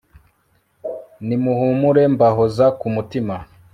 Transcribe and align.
nimuhumure 1.27 2.03
mbahoza 2.13 2.65
ku 2.79 2.87
mutima 2.95 3.35